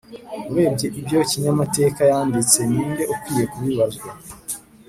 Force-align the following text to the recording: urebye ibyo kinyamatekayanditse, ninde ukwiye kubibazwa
urebye 0.51 0.87
ibyo 0.99 1.19
kinyamatekayanditse, 1.29 2.59
ninde 2.69 3.03
ukwiye 3.13 3.45
kubibazwa 3.51 4.09